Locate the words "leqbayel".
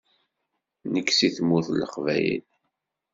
1.81-2.45